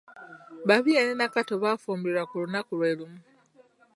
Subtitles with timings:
[0.67, 3.19] Babirye ne Nakato baafumbirwa ku lunaku lwe lumu.